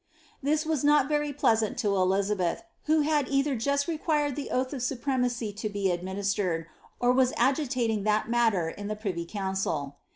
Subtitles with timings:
[0.41, 4.81] This was not very pleasant io Elizabeth, who had either just required the oath of
[4.81, 6.65] supremacy to be ad ministeredf
[6.99, 9.97] or was agitating that matter in the privy council.